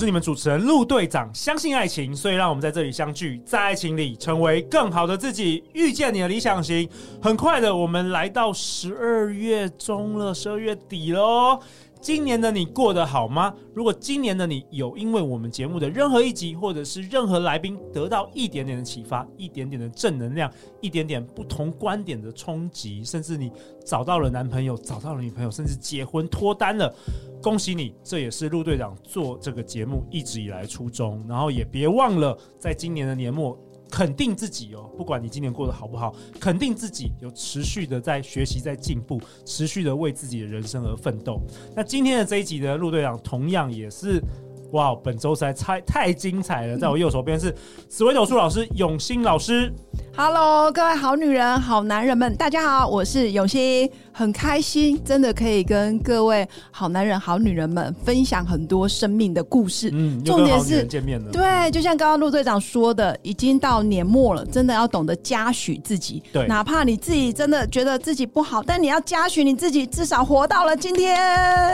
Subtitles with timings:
[0.00, 6.88] 是你们主持人陆队长，相信爱情，所以让我们在这里相聚，在爱情里成为更好的自己，遇见你的理想型。
[7.20, 11.60] 很快的，我们来到十二月中了，十二月底喽。
[12.00, 13.54] 今年的你过得好吗？
[13.74, 20.50] 如果今年的你有因为我们节目的任何一集，或者是任何来宾得到一点点的启发，一点点的正能量，
[20.80, 23.52] 一点点不同观点的冲击，甚至你
[23.84, 26.90] 找到了男朋友，找到了女朋友，甚至结婚脱单了，
[27.42, 27.92] 恭喜你！
[28.02, 31.22] 这也是陆队长做这个节目一直以来初衷。
[31.28, 33.58] 然后也别忘了，在今年的年末。
[33.90, 41.40] 肯定自己哦，不管你今年过得好不好，肯定自己有持续的在学习、在进步，持续的为自己的人生而奋斗。
[41.74, 44.22] 那今天的这一集呢，陆队长同样也是。
[44.72, 46.78] 哇，本周实在太太精彩了！
[46.78, 47.52] 在我右手边是
[47.88, 49.68] 紫薇斗数老师永新老师。
[50.16, 59.90] Hello，各位好女人、好男人们，大家好，我是永新，很开心，真的可以跟各位好男人、好女人们分享很多生命的故事。
[59.92, 61.30] 嗯，重点是见面了。
[61.30, 66.22] 对，就像刚刚陆队长说的，已经到年末了，真的要懂得嘉许自己。
[66.32, 71.18] 对，哪怕你自己真的觉得自己不好，但你要嘉许你自己，至少活到了今天。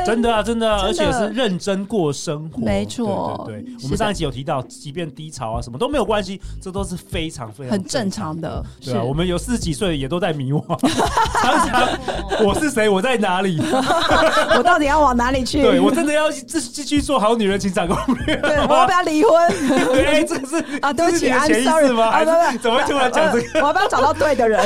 [0.05, 2.61] 真的啊，真的，而且是认真过生活。
[2.61, 8.65] 没错，对，我们上一集有提到，即便低潮啊什么都没有关系，这都是非常非常很正常的。
[8.81, 10.63] 对啊，我们有四十几岁也都在迷惘，
[11.43, 11.99] 常常
[12.45, 13.59] 我是谁，我在哪里，
[14.57, 15.63] 我到底要往哪里去？
[15.63, 17.97] 对，我真的要继继续做好女人情场攻
[18.27, 18.37] 略？
[18.37, 19.69] 对，我要不要离婚？
[19.69, 22.05] 对， 哎，这个是啊，对不起，I'm sorry 吗？
[22.07, 23.61] 啊，对，怎么会突然讲这个？
[23.61, 24.59] 我要不要找到对的人？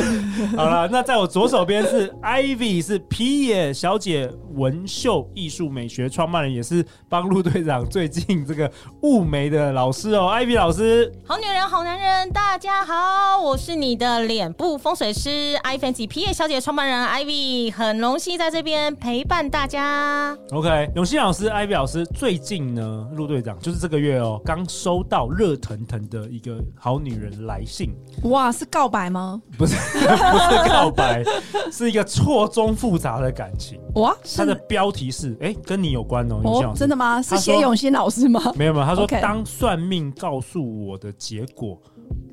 [0.56, 8.70] 好了，那在我左手边是 Ivy，是皮野小姐文绣艺术美学创办人，也是帮陆队长最近这个
[9.03, 11.12] 雾眉的老师哦，Ivy 老师。
[11.27, 20.37] 好女人，好男人，大家好，我是你的脸部风水师 iFancy 皮野小姐创办人 Ivy，很荣幸在这边陪伴大家。
[20.53, 27.91] OK，永新老师，Ivy 老师，最近呢，陆队长就是这个月哦，刚收到热腾腾的一个好女人来信。
[28.25, 29.41] 哇，是告白吗？
[29.59, 31.25] 不是， 不是告白，
[31.72, 33.81] 是一个错综复杂的感情。
[33.94, 36.78] 哇，它的标题是哎、欸，跟你有关哦，永新老师。
[36.78, 37.21] 真的吗？
[37.22, 38.53] 是写永新老师吗？
[38.55, 41.81] 没有没有，他说当算命告诉我的结果。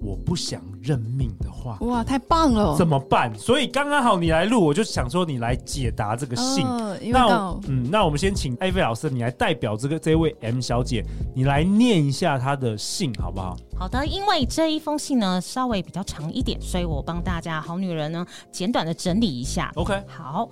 [0.01, 2.77] 我不想认命的话，哇，太棒了！
[2.77, 3.33] 怎么办？
[3.37, 6.65] 所以刚刚好你来录，我就想说你来解答这个信。
[6.65, 11.03] 呃、那嗯，那我们先请艾菲老师，你来代表这个这位 M 小姐，
[11.35, 13.57] 你来念一下她的信好不好？
[13.77, 19.71] 好的，因为这一封信呢稍微比较长一点，所以我帮大家好女人呢简短的整理一下。
[19.75, 20.49] OK，好。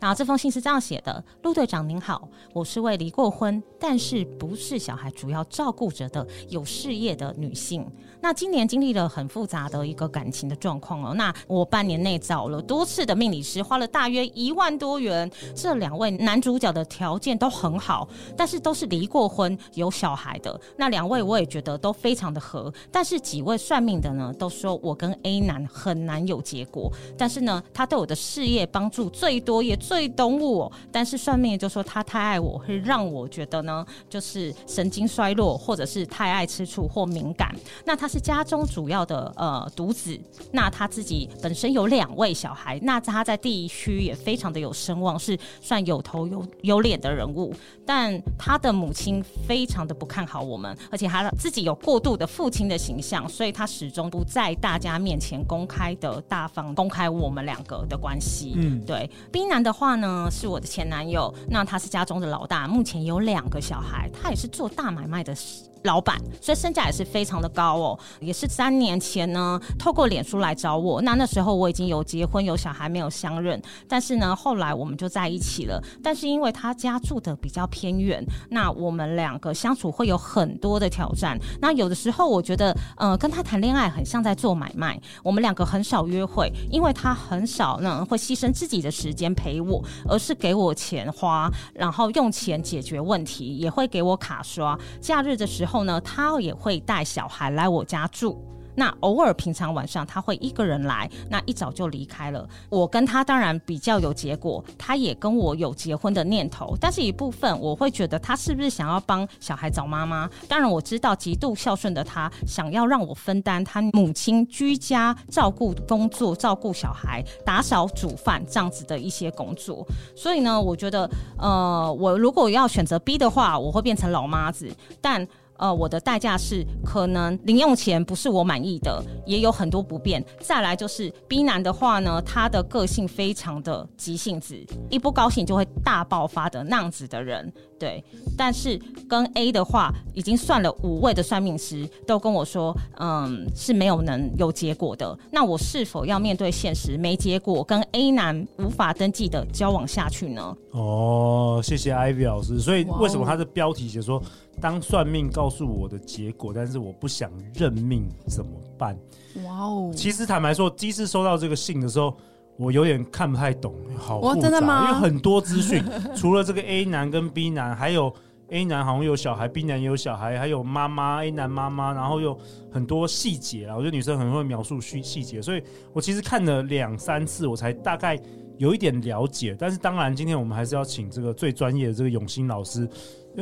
[0.00, 7.86] 那这封信是这样写的：陆队长您好，我是位离过婚，但是不是小孩主要照顾着的有事业的女性。
[8.20, 11.14] 那今年经历了很复杂的一个感情的状况哦。
[11.14, 15.30] 那我半年内找了多次的命理师，花了大约一万多元。
[15.54, 20.58] 这两位男主角的条件都很好，但是都是离过婚有小孩的。
[20.76, 26.90] 那两位我也觉得都非常的合，但是几位算命的呢都说我跟 A 男很难有结果。
[27.16, 30.72] 但是呢，他对我的事业帮助最多，也最懂我。
[30.90, 37.54] 但是算命就说他太爱我，会让我觉得呢就是神经衰弱，或者是太爱吃醋或敏感。
[37.84, 38.06] 那他。
[38.06, 40.16] 是家中主要的呃独子，
[40.52, 47.52] 那他自己本身有两位小孩，那他在地区也非常的有声望，是算有头有有脸的人物。
[47.84, 58.52] 但他的母亲非常的不看好我们，而且他自己有过度的父亲的形象，所以他始终不在大家面前公开的大方公开我们两个的关系。
[58.54, 59.10] 嗯，对。
[59.32, 65.36] 冰男的话呢，是我的前男友，那他是家中的老大，目前有两个小孩，他也是做大买卖的。
[65.86, 71.00] 老板，所以身价也是非常的高哦，也是三年前呢，透过脸书来找我。
[71.00, 73.62] 那那时候我已经有结婚有小孩，没有相认。
[73.88, 75.82] 但是呢，后来我们就在一起了。
[76.02, 81.38] 但是因为他家住的比较偏远，那我们两个相处会有很多的挑战。
[81.60, 85.00] 那有的时候我觉得，呃，跟他谈恋爱很像在做买卖。
[85.22, 94.76] 我们两个很少约会，因为他很少呢会牺牲自己的时间陪我，而是给我钱花，然后用钱解决问题，也会给我卡刷。
[95.00, 95.75] 假日的时候。
[95.76, 98.42] 后呢，他也会带小孩来我家住。
[98.78, 102.46] 那偶尔平常晚上他会一个人来，那一早就离开了。
[102.68, 110.28] 我跟他当然比较有结果，他也跟我有结婚的念头，但是一部分我会觉得他是不是想要帮小孩找妈妈？
[110.46, 121.08] 当然我知道极度孝顺的他想要让我分担他母亲居家照顾工作、照顾小孩、打扫煮饭这样子的一些工作，所以呢，我觉得
[121.38, 124.70] 呃，我如果要选择 B 的话，我会变成老妈子，
[125.00, 125.26] 但。
[125.58, 130.24] 呃，我的代价是可能零用钱不是我满意的，也有很多不便。
[130.40, 134.56] 再来就是 B 男的话呢，他的个性非常的急性子，
[134.90, 137.52] 一不高兴就会大爆发的那样子的人。
[137.78, 138.02] 对，
[138.38, 145.18] 但是跟 A 的话，已经算了五位的算命师都跟我说，嗯，是没有能有结果的。
[145.30, 150.56] 那我是否要面对现实，没结果，跟 A 男无法登记的交往下去呢？
[150.70, 152.58] 哦，谢谢 Ivy 老师。
[152.58, 154.22] 所以为什么他的标题写说？
[154.60, 158.96] 当算命告诉我的结果，但是我不想认命，怎么办？
[159.44, 159.92] 哇哦！
[159.94, 162.16] 其实坦白说，第一次收到这个信的时候，
[162.56, 164.88] 我有点看不太懂，好复杂，真的吗？
[164.88, 165.84] 因为很多资讯，
[166.16, 168.12] 除了这个 A 男跟 B 男，还有
[168.48, 172.38] A 男好像有小孩，B 男也有小孩，还有妈妈 A 男妈妈，然后有
[172.70, 173.76] 很多细节啊。
[173.76, 175.62] 我觉得女生很会描述细细节，所以
[175.92, 178.18] 我其实看了两三次，我才大概
[178.56, 179.54] 有一点了解。
[179.58, 182.88] 但是当然，今天我们还是要请这个最专业的这个永新老师。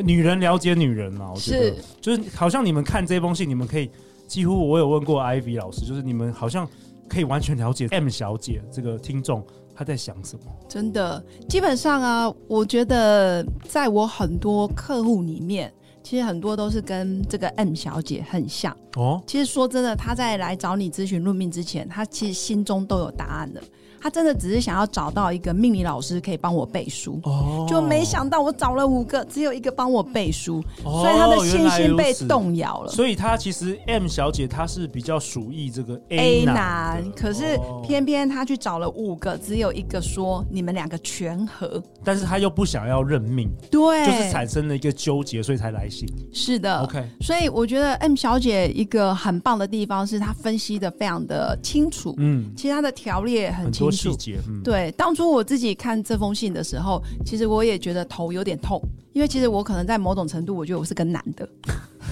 [0.02, 1.30] 女人了解女人嘛？
[1.34, 3.90] 我觉得是就是好像你们看这封信，你们可以
[4.26, 6.68] 几乎我有问过 Ivy 老师，就是你们好像
[7.08, 9.44] 可以完全了解 M 小姐这个听众
[9.74, 10.44] 她在想什么。
[10.68, 15.72] 真的，基本上啊，我觉得在我很多客户里面，
[16.04, 18.76] 其实很多都是跟这个 M 小姐很像。
[18.96, 19.20] 哦。
[19.26, 23.60] 其实说真的，她在来找你咨询论命之前，她其实心中都有答案的。
[24.00, 32.92] 她真的只是想要找到一个命理老师可以帮我背书，哦，就没想到我找了五个，只有一个帮我背书，哦，所以她的信心被动摇了。
[32.92, 46.08] 所以她其实 M 小姐她是比较属意这个 A 男，A 男，可是偏偏她去找了五个，只有一个说你们两个全合，但是她又不想要认命，对，就是产生了一个纠结，所以才来信。
[46.32, 47.04] 是的，OK。
[47.20, 53.90] 所以我觉得 M 小姐一个很棒的地方是她分析的非常的清楚，嗯，其实她的条列也很清楚。
[53.90, 58.80] 细节，嗯，对，当初我自己看这封信的时候，其实我也觉得头有点痛，
[59.12, 61.48] 因为其实我可能在某种程度，我觉得我是个男的，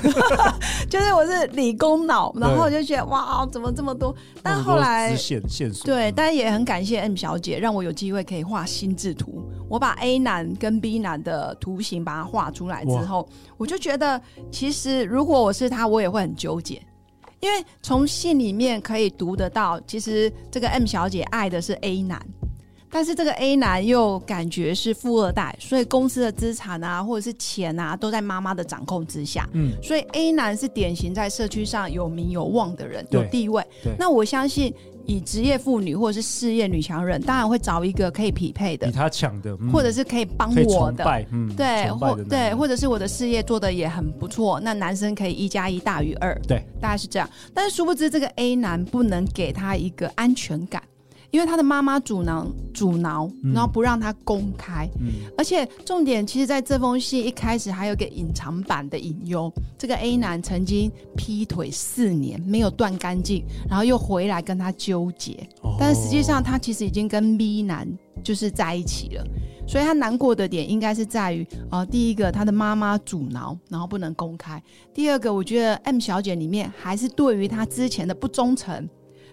[0.89, 4.15] 就是我是理工脑，然后我就觉得哇，怎么这么多？
[4.43, 9.51] 但后来线线索，对，但也很感谢 M 小姐，让我有机会可以画心智图。
[9.73, 13.27] 我把 A 男跟 B 男的图形把它画出来之后，
[13.57, 14.21] 我就觉得，
[14.51, 16.83] 其实如果我是他，我也会很纠结。
[17.41, 22.23] 因为从信里面可以读得到，其实这个 M 小姐爱的是 A 男，
[22.93, 29.49] 但是这个 A 男又感觉是富二代，所以公司的资产啊或者是钱啊都在妈妈的掌控之下。
[29.55, 33.65] 嗯，所以 A 男是典型在社区上有名有望的人，有地位。
[33.83, 34.73] 对，那我相信。
[35.05, 47.29] 以职业妇女或者是事业女强人，当然会找一个可以匹配的，比她强的，嗯、或者是可以帮我的，嗯、对，或对，或者是我的事业做的也很不错，那男生可以一加一大于二，对，大概是这样。
[47.53, 50.81] 但是殊不知，这个 A 男不能给他一个安全感。
[51.33, 67.89] 因为他的妈妈阻挠阻挠，然后不让他公开，嗯、而且重点其实在这封信一开始还有个隐藏版的隐忧，这个 A 男曾经劈腿四年没有断干净，然后又回来跟他纠结，哦、但实际上他其实已经跟 B 男
[68.23, 69.25] 就是在一起了，
[69.67, 74.59] 所以他难过的点应该是在于，呃，第一个他的妈妈阻挠，然后不能公开；
[74.93, 78.87] 第二个，我觉得 M 小姐里面还是对于他之前的不忠诚。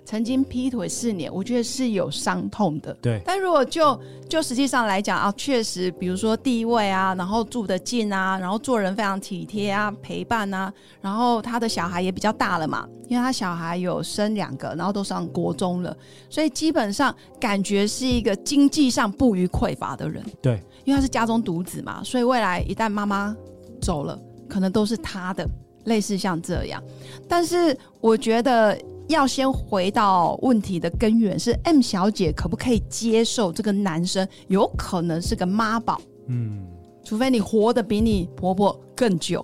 [0.10, 2.92] 曾经劈腿四年，我觉得是有伤痛的。
[3.00, 3.96] 对，但如果就
[4.28, 15.96] 就实际上来讲啊，确实，比如说地位啊，然后住得近啊，然后做人非常体贴啊，陪伴啊，然后他的小孩也比较大了嘛，因为他小孩有生两个，然后都上国中了，
[16.28, 20.26] 所以基本上感觉是一个经济上不虞匮乏的人。
[20.42, 23.38] 对，因为他是家中独子嘛，所以未来一旦妈妈
[23.80, 25.48] 走了，可能都是他的，
[25.84, 26.82] 类似像这样。
[27.28, 28.76] 但是我觉得。
[29.10, 36.00] 要先回到问题的根源，是 M 小姐可不可以接受这个男生有可能是个妈宝？
[36.28, 36.66] 嗯，
[37.04, 39.44] 除非你活得比你婆婆更久。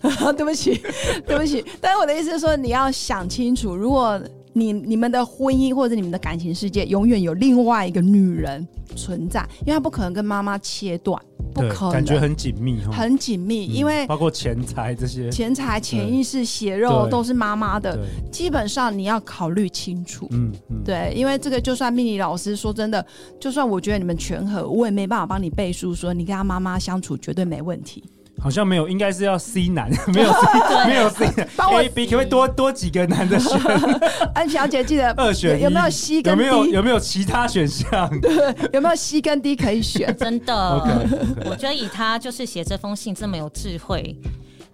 [0.36, 0.80] 对不起，
[1.26, 4.20] 对不起，但是我的意思是说，你要想清楚，如果
[4.56, 11.20] 你你们的婚姻或者你们的感情世界永远有另外一个女人存在，因为她不可能跟妈妈切断。
[11.52, 17.98] 不可能，感觉很紧密，很紧密，嗯、因为包括钱财这些，钱财、潜意识、血肉都是妈妈的，
[18.30, 20.26] 基本上你要考虑清楚。
[20.32, 23.04] 嗯，嗯对，因为这个就算命理老师说真的，
[23.40, 28.04] 就算我觉得你们全合，我也没办法帮你背书说你跟他妈妈相处绝对没问题。
[28.46, 31.48] 好像没有，应该是要 C 男， 没有 C, 没有 C 男
[31.82, 33.58] ，A B 可不可以多多几个男的选
[34.36, 36.44] 安小姐记得二选，有没有 C 跟 D？
[36.44, 38.08] 有没有有没有其他选项？
[38.22, 38.30] 对，
[38.72, 40.16] 有没有 C 跟 D 可以选？
[40.16, 41.50] 真的，okay.
[41.50, 44.16] 我觉得以她就是写这封信这么有智慧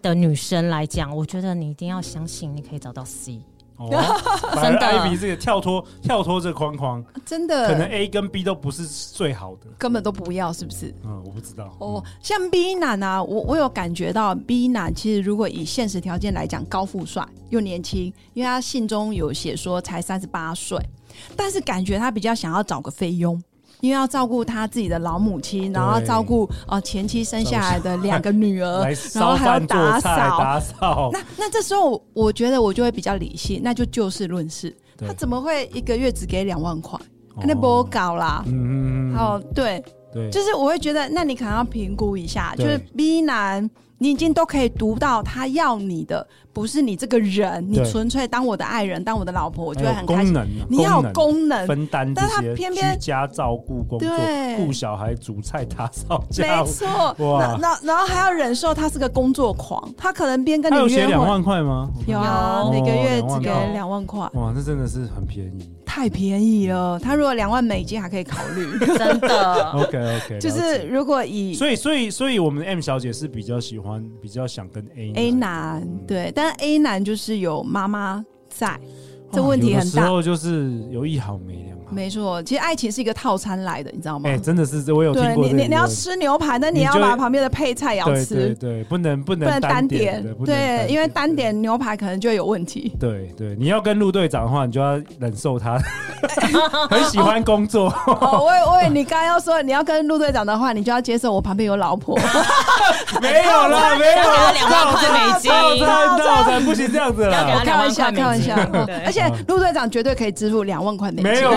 [0.02, 3.40] 的女生来讲，我觉得你一定要相信，你可以找到 C。
[3.86, 4.20] 哦，
[4.54, 10.94] 反正 Ivy 这个跳脱跳脱这框框，真的可能 A 跟 B 都不是最好的，根本都不要，是不是？
[11.04, 11.74] 嗯，我不知道。
[11.78, 20.78] 哦，像 B 男啊，我我有感觉到 B 男其实如果以现实条件来讲，高富帅又年轻，因为他信中有写说才三十八岁，
[21.36, 23.42] 但是感觉他比较想要找个菲佣。
[23.82, 30.08] 因为要照顾他自己的老母亲，然后照顾呃前妻生下来的两个女儿， 然后还要打扫
[30.38, 31.10] 打扫。
[31.12, 34.74] 那那这时候我觉得我就会比较理性，那就就事论事。
[35.04, 36.96] 他怎么会一个月只给两万块？
[37.44, 38.44] 那不搞啦。
[38.46, 39.82] 嗯嗯哦，对
[40.14, 43.68] 对，就是我会觉得，那你可能要评估一下，就是 B 男，
[44.02, 46.26] 你已经都可以读到他要你的。
[46.54, 50.36] 不是你这个人，你纯粹当我的爱人，当我的老婆，我就会很开心。
[50.68, 54.10] 你要有功能分担，但他偏偏居家照顾工作，
[54.58, 57.16] 顾小孩、煮菜、打扫家务，没错。
[57.20, 61.88] 哇，那然后还要忍受他是个工作狂，他可能边跟你约两万块吗？
[62.06, 64.20] 有啊，每个月只给两万块。
[64.34, 67.00] 哇，这真的是很便宜，太便宜了。
[67.00, 69.70] 他如果两万美金还可以考虑，真的。
[69.72, 76.42] OK OK，就是如果以所以所以所以我们 M 小姐是比较喜欢，比较想跟 A A 男对，但。
[76.42, 78.78] 但 A 男就是有妈妈在，
[79.32, 80.02] 这问题很大。
[80.02, 81.71] 有时候就是有一好没两。
[81.92, 84.28] 没错，其实爱情是一个套餐来的，你知道吗？
[84.28, 85.44] 哎，真的是，我有听过。
[85.46, 88.34] 你你你要吃牛排，那你要把旁边的配菜也要吃。
[88.34, 90.24] 对对，不能不能不能单点。
[90.44, 92.92] 对，因为单点牛排可能就有问题。
[92.98, 95.78] 对对，你要跟陆队长的话，你就要忍受他
[96.88, 97.88] 很喜欢工作。
[98.06, 102.18] 哦，我我你刚刚要说你要跟陆队长的话，你就要接受我旁边有老婆。
[103.20, 105.50] 没有了， 没有了，两万块美金，
[105.84, 107.60] 套餐不行这样子了。
[107.64, 108.54] 开玩笑，开玩笑。
[109.04, 111.30] 而且陆队长绝对可以支付两万块美金。
[111.30, 111.52] 没有。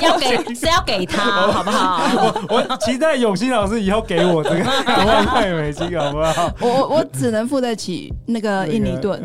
[0.00, 2.02] 要给是要给他，好不好？
[2.48, 4.56] 我我期待永新老师以后给我这个
[4.86, 6.50] 两万块美金，好不好？
[6.60, 9.22] 我我只能付得起那个印尼盾。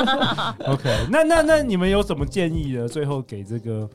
[0.66, 2.88] OK，那那那你们有什么建议呢？
[2.88, 3.88] 最后给这个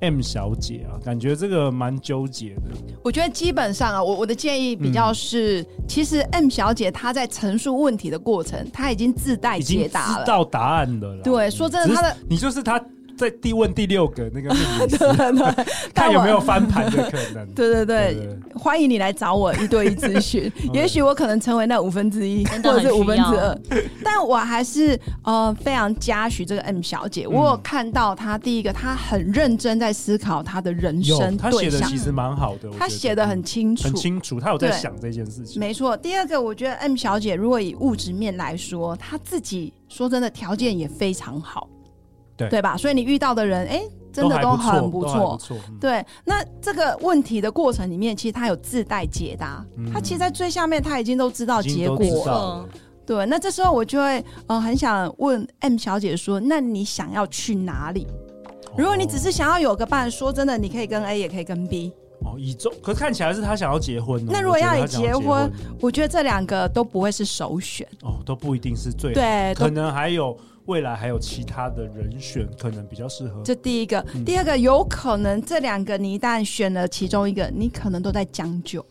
[0.00, 2.62] M 小姐啊，感觉这个蛮纠结的。
[3.02, 11.22] 我觉得基本上啊，我我的建议比较是，嗯、其实 M 小姐她在陈述问题的过程，她已经自带解答了，知道答案的了。
[11.22, 12.80] 对，说真的，她的你就是她。
[13.18, 17.46] 在递问第六个那个命题， 对对对， 看有没有翻盘的可能。
[17.54, 23.58] 对对对，欢迎你来找我一对一咨询，也许我可能成为那五分之一，或者是五分之二。
[24.04, 35.58] 但我还是呃非常嘉许这个 M 小姐，我有看到她第一个，她很认真在思考她的人生她写的其实蛮好的，她写的很清楚，很清楚，她有在想这件事情。
[35.58, 41.68] 没错，第二个，我觉得 M 小姐如果以物质面来说，她自己说真的条件也非常好。
[42.38, 42.76] 对，对吧？
[42.76, 45.32] 所以你遇到的人，哎，真的都很不错。
[45.32, 49.62] 不错嗯、对，那这个问题的过程里面，其实他有自带解答。
[49.76, 52.32] 嗯、他其实，在最下面他已经都知道结果了。
[52.32, 52.68] 了
[53.04, 58.06] 对，那这时候我就会，呃，很想问 M 小姐说：“那你想要去哪里？
[58.76, 61.92] 如果你只是想要有个伴，说真的，你可以跟 A，也可以跟 B。
[62.24, 64.24] 哦，以中，可是看起来是他想要结婚。
[64.26, 67.86] 那如果要以结婚，我觉，得这两个都不会是首选。
[68.02, 69.14] 哦，都不一定是最好。
[69.14, 70.36] 对，可能还有。
[70.68, 73.40] 未来还有其他的人选，可能比较适合。
[73.42, 78.84] 这第一个，嗯、第二个，有可能这两个你一旦选了其中一个，你可能都在将就。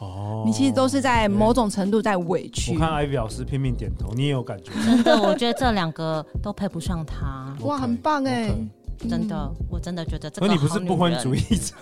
[0.00, 2.74] 哦，你其实都是在某种程度在委屈。
[2.74, 4.70] 我看 Ivy 老师拼命点头，你也有感觉？
[4.84, 7.56] 真的，我觉得这两个都配不上他。
[7.64, 8.50] 哇，很棒哎。
[8.50, 8.68] Okay.
[9.08, 10.46] 真的，我真的觉得这个。
[10.46, 11.74] 可你不是不婚主义者，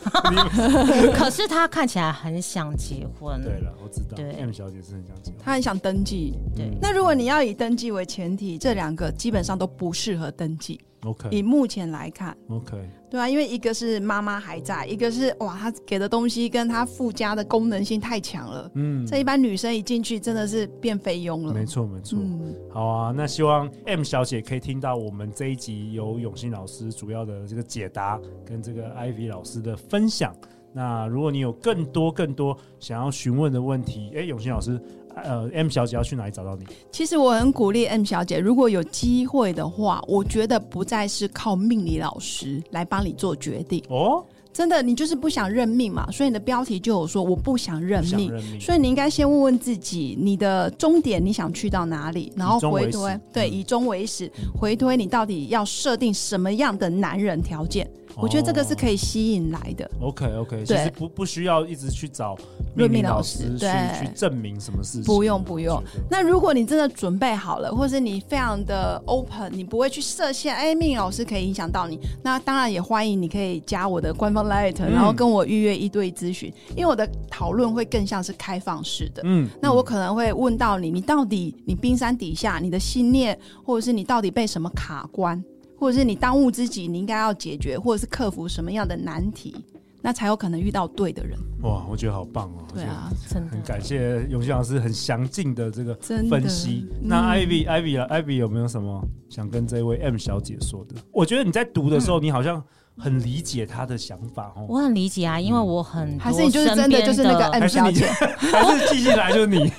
[1.14, 3.40] 可是他看起来很想结婚。
[3.42, 4.16] 对了，我知道。
[4.16, 6.34] 对，M 小姐是很想结婚，她很想登记。
[6.54, 10.80] 对，那如果你要以登记为前提，这两个基本上都不适合登记。
[11.04, 12.78] OK，以目前来看，OK，
[13.10, 21.52] 对啊，因为一个是妈妈还在，一个是哇，他给的东西跟他附加的功能性太强了，嗯，这一般女生一进去真的是变菲佣了。
[21.52, 30.32] 没错，没错，嗯，好啊，那希望 M 小姐可以听到我们这一集由永新老师主要的这个解答跟这个 Ivy 老师的分享。
[30.72, 34.80] 那如果你有更多更多想要询问的问题，哎，永新老师。
[35.14, 36.64] 呃，M 小姐要去哪里找到你？
[36.90, 44.24] 其实我很鼓励 M 小姐，如果有机会的话，我觉得不再是靠命理老师来帮你做决定哦。
[44.54, 46.10] 真的，你就是不想认命嘛？
[46.10, 57.86] 所以你的标题就有说我不想认命，认命，所以你应该先问问自己，你的终点你想去到哪里，然后回推，对，以终为始，回推你到底要设定什么样的男人条件。
[58.16, 59.90] 我觉得这个是可以吸引来的。
[60.00, 62.36] OK OK，其实不不需要一直去找
[62.76, 63.66] 论命老师，去，
[63.98, 65.04] 去证明什么事情？
[65.04, 65.82] 不用不用。
[66.10, 79.22] 那如果你真的准备好了，或是你非常的 open，你不会去设限，哎，命理老师可以影响到你，那当然也欢迎你可以加我的官方 Line，然后跟我预约一对一咨询，因为我的讨论会更像是开放式的。
[79.24, 85.42] 嗯，那我可能会问到你，你到底你冰山底下你的信念，或者是你到底被什么卡关，
[85.82, 89.52] 或者是你当务之急你应该要解决，或者是克服什么样的难题。
[90.00, 91.36] 那才有可能遇到对的人。
[91.62, 92.64] 哇，我觉得好棒哦！
[92.72, 96.86] 对啊，真的很感谢永新老师很详尽的这个分析。
[97.00, 100.94] 那 Ivy，Ivy，Ivy 有没有什么想跟这位 M 小姐说的？
[101.10, 102.62] 我觉得你在读的时候，你好像。
[102.98, 108.06] 很理解他的想法哦，我很理解啊，因为我很还是你就是真的就是那个 M 小姐，
[108.36, 109.72] 还是继续来就是你，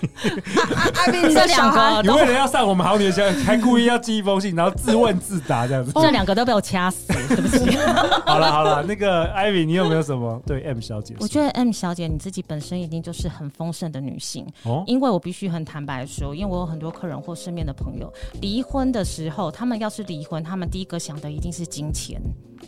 [1.34, 7.78] 这两个你为了要上我们好女人，还故意要寄一封信，然后自问自答这样子， 这两个都被我掐死，对不起。
[8.26, 10.42] 好了好了，那个艾米你有没有什么？
[10.46, 11.16] 对 M 小姐？
[11.20, 14.46] 我觉得 M 小姐你自己本身一定就是很丰盛的女性。
[14.64, 22.20] 哦，因为我必须很坦白说，因为我有很多客人或身边的朋友离婚的时候，他们要是离婚，他们第一个想的一定是金钱。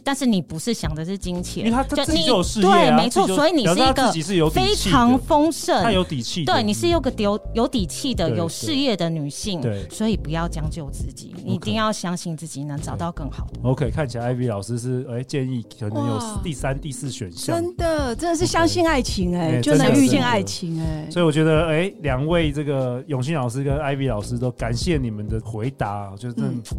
[0.03, 13.59] 但是你不是想的是金钱，因为他他自己有事业，对，没错，所以你是一个非常丰盛，他有底气，对，你是有个有有底气的、有事业的女性，对，所以不要将就自己，你一定要相信自己能找到更好的。
[13.63, 26.35] OK，看起来 Ivy 老师是哎建议可能有第三、第四选项，真的真的是相信爱情哎，就能遇见爱情哎，所以我觉得哎，两位这个永信老师跟 Ivy 老师都感谢你们的回答，就是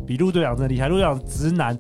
[0.07, 1.77] 比陆队长真的厉害，陆队长直男。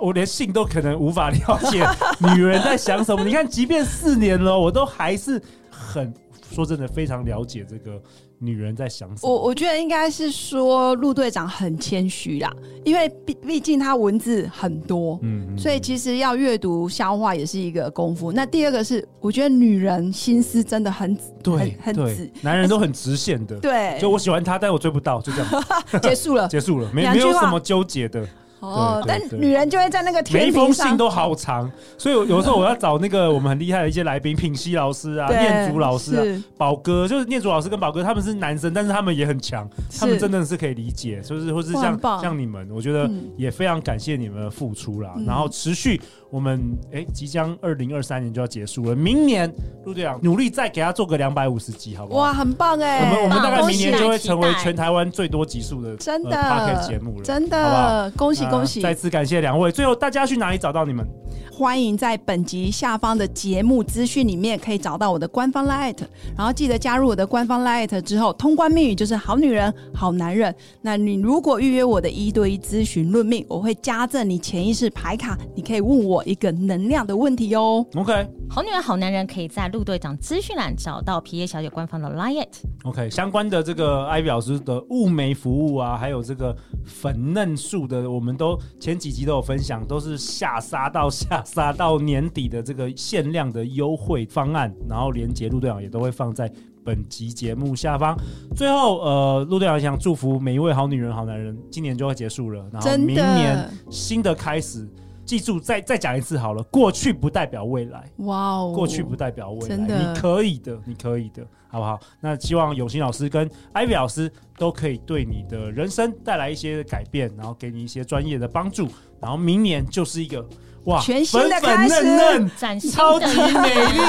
[0.00, 1.86] 我连信都可能无法了解
[2.34, 3.24] 女人在想什么。
[3.24, 6.12] 你看，即便四年了，我都还是很
[6.50, 8.00] 说真的非常了解这个
[8.38, 9.32] 女人在想什么。
[9.32, 12.52] 我我觉得应该是说陆队长很谦虚啦，
[12.84, 18.30] 因为毕毕竟他文字很多，嗯，所以其实要阅读消化也是一个功夫。
[18.30, 25.64] 那第二个是，我觉得女人心思真的很对，很直，男人都很直线的，对，就我喜欢他，但我追不到，就这样
[26.02, 28.26] 结束了，结束了，没没有什么纠结的。
[28.62, 46.00] 哦，但女人就会在那个每一封信都好长，所以 有时候我要找那个我们很厉害的一些来宾，品熙老师啊、念祖老师啊、宝哥，就是念祖老师跟宝哥，他们是男生，但是他们也很强，他们真的是可以理解，就是或是像像你们，我觉得也非常感谢你们的付出啦，然后持续。
[46.30, 46.58] 我们
[46.90, 49.52] 哎，即将二零二三年就要结束了，明年
[49.84, 52.20] 陆队长努力再给他做个两百五十集，好不好？
[52.22, 53.00] 哇，很棒哎！
[53.00, 58.10] 我们我们大概明年就会成为全台湾最多集数的真的节目了，真的，好不好？
[58.16, 58.80] 恭喜恭喜！
[58.80, 59.72] 再次感谢两位。
[59.72, 61.06] 最后，大家去哪里找到你们？
[61.50, 65.94] 欢迎在本集下方的节目资讯里面可以找到我的官方 LINE，
[66.36, 70.54] 然后记得加入我的官方 LINE 之后，通关密语就是好女人、好男人。
[70.80, 77.84] 那你如果预约我的一对一咨询论命，我会加赠你潜意识牌卡，你可以问我一个能量的问题哦。
[77.94, 82.46] OK，好女人、好男人可以在陆队长资讯栏找到皮耶小姐官方的 LINE。
[82.84, 96.52] OK，相关的这个 Ivy 老师的雾眉服务啊，还有这个粉嫩素的，我们都前几集都有分享，都是下杀到下杀到年底的这个限量的优惠方案，然后连结陆队长也都会放在
[96.84, 98.16] 本集节目下方。
[98.56, 104.88] 最后，呃，陆队长想祝福每一位好女人、好男人，今年就会结束了，然后明年新的开始。
[105.24, 106.62] 记住，再再讲一次好了。
[106.64, 108.04] 过去不代表未来。
[108.18, 109.68] 哇哦，过去不代表未来。
[109.68, 111.98] 真的，你可以的，你可以的，好不好？
[112.20, 118.88] 那希望永新老师跟艾薇老师都可以对你的人生带来一些改变，然后给你一些专业的帮助。
[119.20, 120.46] 然后明年就是一个。
[120.84, 124.00] 哇，全新的开始，粉粉嫩嫩，超级美丽，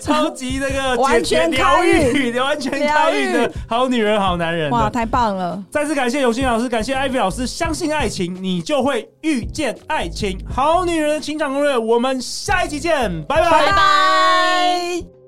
[0.00, 4.70] 超级那个 完全疗愈，完全疗愈的好女人、好男人。
[4.70, 5.62] 哇，太棒了！
[5.70, 7.46] 再次感谢永新老师，感谢 Ivy 老师。
[7.46, 10.38] 相信爱情，你就会遇见爱情。
[10.52, 15.21] 好女人的情场攻略，我们下一集见，拜拜拜拜。